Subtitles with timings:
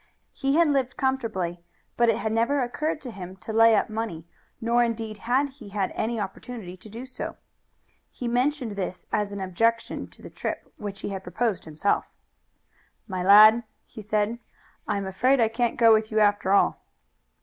[0.33, 1.61] He had lived comfortably,
[1.95, 4.25] but it had never occurred to him to lay up money,
[4.59, 7.37] nor indeed had he had any opportunity to do so.
[8.09, 12.03] He mentioned this as an objection to the trip which he had himself proposed.
[13.07, 14.39] "My lad," he said,
[14.87, 16.81] "I am afraid I can't go with you after all."